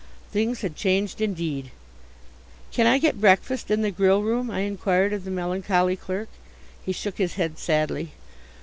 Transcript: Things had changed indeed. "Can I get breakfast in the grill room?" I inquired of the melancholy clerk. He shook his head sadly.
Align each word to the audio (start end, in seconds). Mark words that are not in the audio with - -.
Things 0.31 0.61
had 0.61 0.75
changed 0.75 1.21
indeed. 1.21 1.69
"Can 2.71 2.87
I 2.87 2.97
get 2.97 3.21
breakfast 3.21 3.69
in 3.69 3.83
the 3.83 3.91
grill 3.91 4.23
room?" 4.23 4.49
I 4.49 4.61
inquired 4.61 5.13
of 5.13 5.25
the 5.25 5.29
melancholy 5.29 5.95
clerk. 5.95 6.29
He 6.83 6.91
shook 6.91 7.19
his 7.19 7.35
head 7.35 7.59
sadly. 7.59 8.13